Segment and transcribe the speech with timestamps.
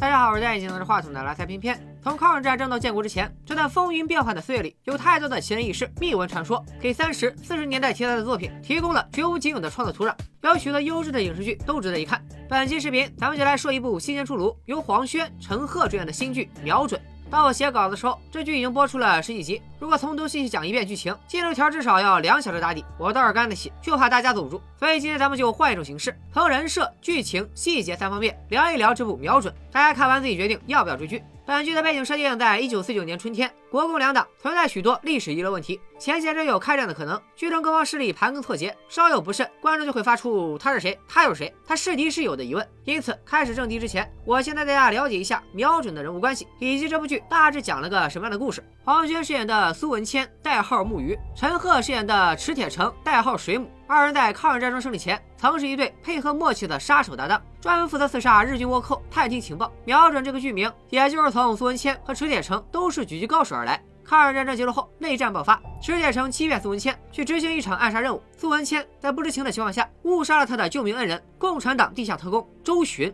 [0.00, 1.76] 大家好，我是戴眼镜拿着话筒的来财偏偏。
[2.00, 10.14] 从抗日战争到建国之前，这段风云变幻的岁月里，有太多的奇人异事、秘闻传说，给三十四十年代题材的作品提供了绝无仅有的创作土壤。
[10.42, 12.24] 有许多优质的影视剧都值得一看。
[12.48, 17.00] 本期视频，咱们就来说一部新鲜出炉，由黄轩、陈赫主演的新剧《瞄准》。
[17.30, 19.60] 当我写稿子的时候，这剧已经播出了十几集。
[19.78, 24.60] 如果从头细细讲一遍剧情，进度条至少要两小时打底，我倒是干得起，就怕大家走不住。
[24.78, 31.22] 所以今天咱们就换一种形式，从人设、剧情、细节三方面聊一聊这部《瞄准》，大家看完自己决定要不要追剧。
[31.48, 37.18] 本剧的背景设定在一九四九年春天，国共两党存在许多历史遗留问题，前线真有开战的可能。
[37.34, 42.68] 剧中各方势力盘根错节，稍有不慎，观众就会发出他是谁，他又是谁，他是敌是友的疑问。
[42.84, 48.62] 因此，开始正题之前，我先带大家了解一下瞄准的人物关系，以及这部剧大致讲了个什么样的故事。
[48.84, 53.70] 黄轩饰演的苏文谦，代号木鱼；陈赫饰演的池铁城，代号水母。
[53.90, 59.72] 二人在抗日战争胜利前，曾是一对配合默契的杀手搭档，专门负责刺杀日军倭寇、探听情报。
[59.86, 63.82] 瞄准这个剧名，也就是从苏文谦和池铁城都是狙击高手而来。
[64.04, 73.10] 抗日战争结束后，内战爆发，池铁城欺骗苏文谦去执行一场暗杀任务，苏文谦在不知情的情况下误杀了他的救命恩人——共产党地下特工周巡。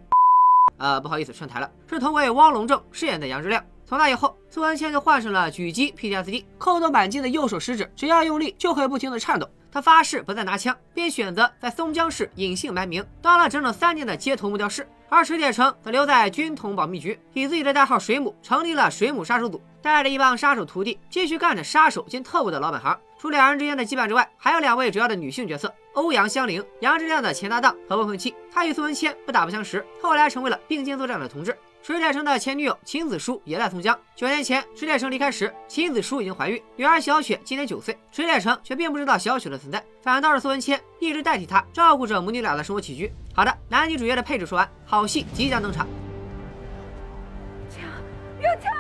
[0.79, 3.65] 呃，不好意思，串台了，是同为汪龙正饰演的杨志亮。
[3.87, 9.49] 从那以后，苏文谦就患上了狙击 PTSD，扣动扳机的右手食指，只要用力就会不停的颤抖。
[9.75, 14.89] 他发誓不再拿枪，并选择在松江市隐姓埋名，当了整整三年的街头木雕师。
[15.09, 22.97] 而池铁城则留在军统保密局，以自己的代号水母成立了水母杀手组，带着一帮杀手徒弟，继续干着杀手兼特务的老本行。
[23.19, 28.33] 除两人之间的羁绊之外，还有两位主要的女性角色：欧阳香菱，杨志亮的前搭档和未婚妻。
[28.53, 31.57] 她与苏文谦不打不相识，后来成为了并肩作战的同志。
[31.87, 33.95] 池铁城的前女友秦子舒也在松江。
[34.17, 37.95] 九年前，池铁城离开时，秦子舒已经怀孕，女儿小雪今年九岁。
[38.11, 43.13] 池铁城却并不知道小雪的存在，反倒是苏文谦一直代替他照顾着母女俩的生活起居。
[43.35, 45.87] 好的，男女主角的配置说完，好戏即将登场。
[47.69, 47.83] 枪，
[48.39, 48.74] 有枪！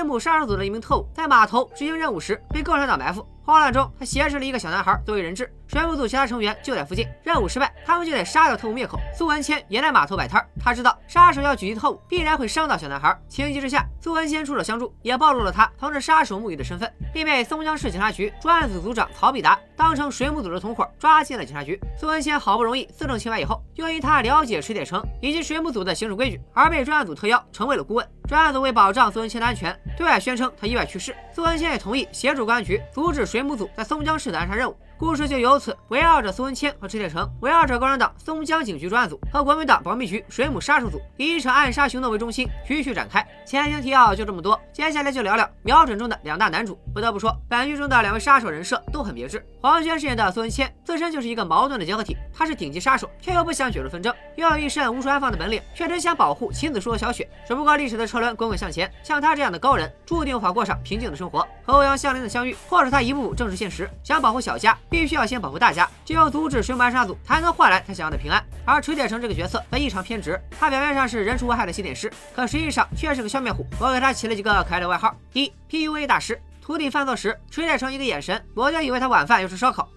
[0.00, 5.52] 水母杀手组的一名特务在码头执行任务时被共产党埋伏，慌乱中他挟持了一个小男孩作为人质。
[5.70, 8.98] 水母组其他成员就在附近，任务失败，他们就得杀掉特务灭口。
[9.16, 21.80] 苏文谦也在码头摆摊，他知道杀手要狙击特务必然会伤到小男孩，情急之下，苏文谦出手相助，也暴露了他同着杀手木鱼的身份，并被松江市警察局专案组组长曹必达当成水母组的同伙抓进了警察局。
[21.96, 28.04] 苏文谦好不容易自证清白以后，又因他了解池铁城以及水母组的行事规矩，而被专案组特邀成为了顾问。
[28.26, 31.14] 专案组为保障苏文谦的安全，对外宣称他意外去世。
[31.32, 34.76] 苏文谦也同意协助公安局阻止水母组在松江市的暗杀任务。
[35.00, 43.26] 故事就由此围绕着苏文谦和池铁城，围绕着共产党松江警局专案组和国民党保密局水母杀手组，以一场暗杀行动为中心，徐徐展开。
[43.46, 46.78] 前情提要就这么多，接下来就聊聊瞄准中的两大男主。
[46.92, 49.42] 不得不说，本剧中的两位杀手人设都很别致。
[49.62, 57.26] 黄轩饰演的苏文谦自身就是一个矛盾的结合体，他是顶级杀手，却又不想卷入纷争，又有一身无处安放的本领，却真想保护秦子书和小雪。
[57.48, 61.40] 只不过历史的车轮滚滚向前，像他这样的高人，注定无法过上平静的生活。
[61.64, 64.76] 和欧阳香菱的相遇，迫使他一步步正视现实，想保护小家。
[64.90, 68.44] 必须要先保护大家，只有阻止水母暗杀组，才能换来他想要的平安。
[68.66, 73.64] 而池铁城这个角色则异常偏执，他表面上是人畜无害的洗脸师，可实际上却是个笑面虎。
[73.80, 79.88] 我给他起了几个可爱的外号：一 PUA 大师，徒弟犯错时，池铁城一个眼神，我就以为他晚饭又吃烧烤。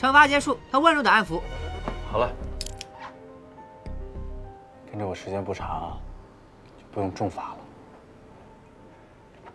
[0.00, 1.40] 惩罚结束，他温柔的安抚：
[2.10, 2.28] 好了，
[4.90, 6.00] 跟着我时间不长，
[6.76, 7.56] 就不用重罚了。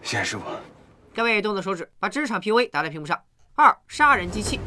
[0.08, 0.46] 谢谢师傅。
[1.14, 3.22] 各位动动手指，把职场 PUA 打在屏幕上。
[3.56, 4.58] 二杀人机器。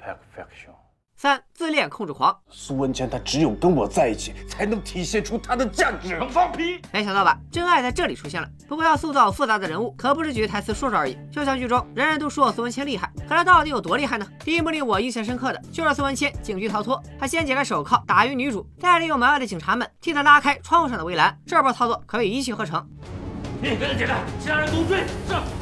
[0.00, 0.85] Perfection。
[1.16, 2.36] 三自恋控制狂。
[2.50, 6.20] 苏文谦他只有跟我在一起，才能体现出他的价值。
[6.30, 6.78] 放屁！
[6.92, 7.38] 没想到吧？
[7.50, 8.46] 真爱在这里出现了。
[8.68, 11.16] 不过要塑造复杂的人物，可不是几句台词说说而已。
[11.32, 14.26] 就像剧中人人都说苏文谦厉害，可他到底有多厉害呢？
[14.44, 21.34] 第一幕令我印象深刻的就是苏文谦警局逃脱，他先解开手铐打晕女主，再利用门外的警察们替他拉开窗户上的围栏。
[21.46, 22.86] 这波操作可谓一气呵成。
[23.62, 24.98] 你跟他解开，其他人都追。
[24.98, 25.55] 是。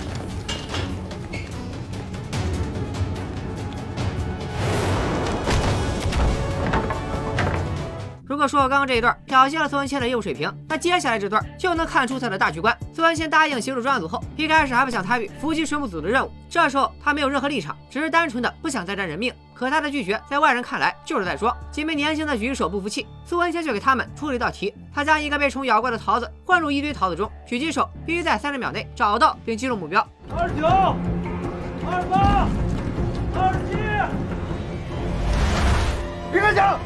[8.47, 12.77] 说刚刚这一段表现了苏文谦的业务水平，那接下来这段就能看出他的大局观。
[12.95, 19.33] 苏文谦答应协助专案组后，一开始还不想参与伏击水母组的任务，这时候他没有任何立场，只是单纯的不想再沾人命。
[19.55, 21.57] 可他的拒绝，在外人看来就是在装。
[21.71, 30.05] 几名年轻的狙击手不服气，苏文谦就给他们出了一道题：他将一个被虫咬过的桃子混入一堆桃子中，狙击手必须在三十秒内找到并击中目标。
[30.37, 30.67] 二十九，
[31.87, 32.49] 二十八，
[33.37, 33.77] 二十七，
[36.33, 36.79] 别开枪！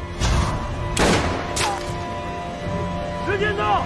[3.31, 3.85] 时间到。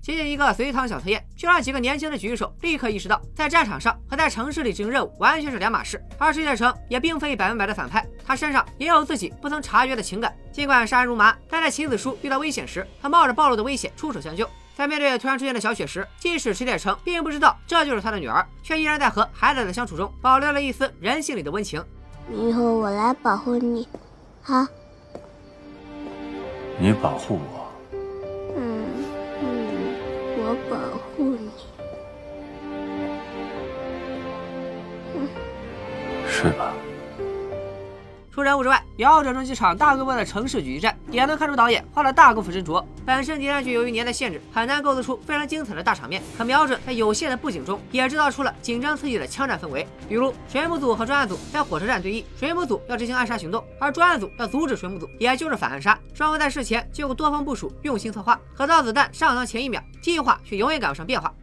[0.00, 6.02] 仅仅一个随堂小测验，就让几个年轻的狙击手立刻意识到，在战场上和在城市里执行任务完全是两码事。
[6.16, 10.34] 而石铁城也并非百分百的反派，他身上也有自己不曾察觉的情感。
[10.50, 14.48] 尽管杀人如麻，但在秦子书遇到危险时，他冒着暴露的危险出手相救。
[14.74, 21.84] 在面对突然出现的小雪时，即使石铁城并不知道这就是他的女儿，却依然在和孩子的相处中保留了一丝人性里的温情。
[22.30, 23.86] 以后我来保护你，
[24.42, 24.66] 好？
[26.78, 27.68] 你保护我，
[28.56, 28.86] 嗯
[29.42, 29.48] 嗯，
[30.38, 30.76] 我保
[31.16, 31.50] 护你。
[36.28, 36.72] 睡吧？
[38.38, 42.84] 除人物之外，瞄准中机场大规模的城市狙击战，也能看出导演花了大功夫斟酌。
[43.04, 49.84] 本身谍战剧由于年代限制，很难构思出非常精彩的大场面，可瞄准在有限的布景中，也制造出了紧张刺激的枪战氛围。
[50.08, 55.98] 比如水母组和专案组在火车站对弈，水母组要执行暗杀行动，而专案组要阻止水母组，也就是反暗杀。
[56.14, 61.34] 双方在事前就有多方部署，用心策划，可到子弹上膛前一秒，计划却永远赶不上变化。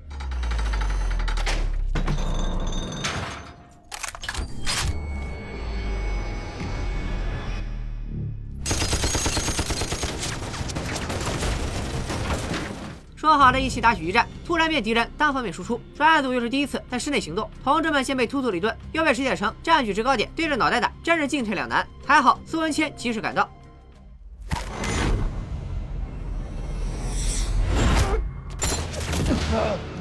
[13.25, 15.81] 说好的一起打狙击战，突然变敌人单方面输出。
[15.95, 21.83] 专案组又是第一次在室内行动，同志们先被突突了一顿，又被石铁城占据制高点，对着脑袋打，真是进退两难。
[22.05, 23.49] 还好苏文谦及时赶到。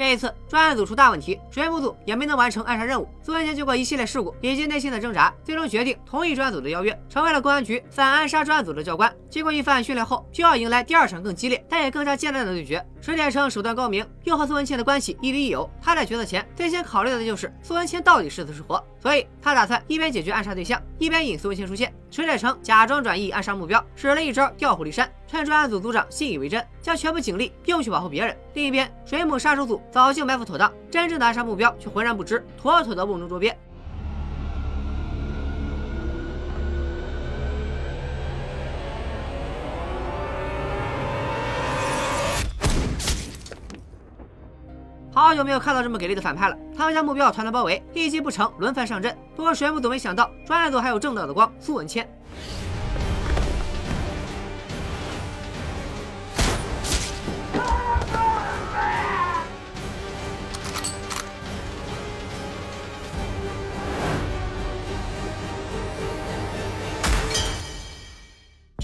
[0.00, 3.06] 这一次专案组出大问题，水母组也没能完成暗杀任务。
[3.20, 9.14] 苏文谦经过一系列事故以及内心的挣扎，最终决定同意专案组的邀约，成为了公安局反暗杀专案组的教官。
[9.28, 12.82] 经过一番训练后，就要迎来第二场更激烈，但也更加艰难的对决。
[13.02, 21.92] 石铁城手段高明，又和苏文谦的关系亦敌亦友，他在决策前最先考虑的就是苏文谦到底是死是活，所以他打算一边解决暗杀对象，一边引苏文谦出现。
[22.10, 28.36] 石铁城假装转移暗杀目标，使了一招调虎离山，趁专案组组长信以为真，将全部警力用去保护别人。
[28.54, 33.56] 另一边，水母杀手组早就埋伏妥当，真正的暗杀目标却浑然不知，妥妥的瓮中捉鳖。
[45.12, 49.16] 好久没有看到这么给力的反派了，他们将目标团团包围，一击不成，轮番上阵。
[49.36, 52.08] 不过水母组没想到，专案组还有正道的光——苏文谦。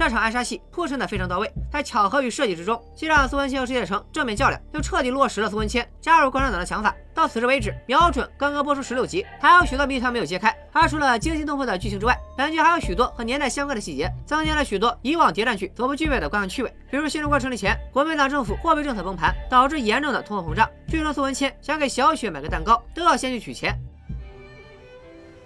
[0.07, 6.95] 这场暗杀戏铺陈的非常到位，在巧合与设计之中，既让苏文谦和石铁城正面较量，又彻底落实了苏文谦加入共产党的想法。
[7.13, 10.57] 到此时为止，瞄准刚刚播出十六集，还有许多谜团没有揭开。
[10.71, 16.73] 而除了惊心动魄的剧情之外，本剧还有许多和年代相关的细节，增添了许多以往谍战剧所不具备的观看趣味。
[16.89, 23.77] 比如新中国成立前，国民党政府货币政策崩盘，导致严重的通货膨胀，剧中苏文谦想给小雪买个蛋糕，都要先去取钱。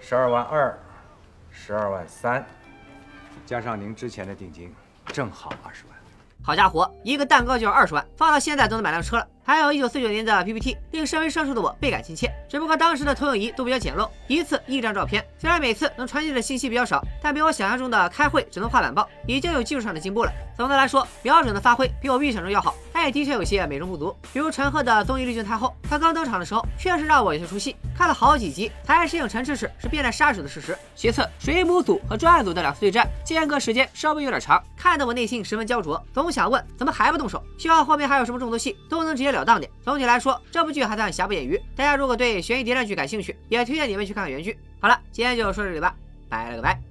[0.03, 0.79] 十二万二，
[1.51, 2.45] 十二万三，
[3.51, 4.73] 加上您之前的定金，
[5.07, 5.99] 正好二十万。
[6.41, 9.27] 好家伙，一个蛋糕就要二十万，放到现在都能买辆车了。
[9.43, 12.33] 还有一九四九年的 PPT，令身为社畜的我倍感亲切。
[12.49, 20.33] 只不过当时的投影仪都比较简陋，一次一张照片，虽然每次能传递的信息比较少，但比我想象中的开会只能画板报，已经有技术上的进步了。
[20.57, 24.15] 总的来说，瞄准的发挥比我预想中要好，但也的确有些美中不足。
[24.31, 30.77] 比如陈赫的综艺滤镜太后，他刚登场的时候确实让我有些出戏，看了好几集才适应陈赤赤是变态杀手的事实。
[30.95, 37.43] 其次，水母组和专案组的两次对战间隔时间稍微有点长，看得我内心十分焦灼，总想问怎么还不动手？
[37.57, 39.73] 希望后面还有什么重头戏都能直截了当点。
[39.83, 41.59] 总体来说，这部剧还算瑕不掩瑜。
[41.75, 44.59] 大家如果对悬疑谍战剧感兴趣，也推荐你们去看看原剧。
[44.79, 45.95] 好了，今天就说到这里吧，
[46.29, 46.90] 拜了个拜。